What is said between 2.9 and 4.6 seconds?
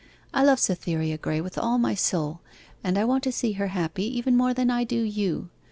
I want to see her happy even more